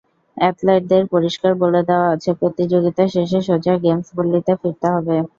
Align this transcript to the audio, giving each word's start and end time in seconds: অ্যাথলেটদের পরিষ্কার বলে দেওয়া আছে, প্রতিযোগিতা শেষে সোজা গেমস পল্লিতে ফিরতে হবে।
অ্যাথলেটদের 0.37 1.03
পরিষ্কার 1.13 1.51
বলে 1.61 1.81
দেওয়া 1.89 2.07
আছে, 2.15 2.29
প্রতিযোগিতা 2.41 3.03
শেষে 3.13 3.39
সোজা 3.47 3.73
গেমস 3.83 4.07
পল্লিতে 4.15 4.53
ফিরতে 4.61 4.87
হবে। 4.95 5.15